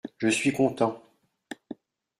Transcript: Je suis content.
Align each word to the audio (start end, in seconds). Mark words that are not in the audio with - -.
Je 0.17 0.29
suis 0.29 0.51
content. 0.51 0.99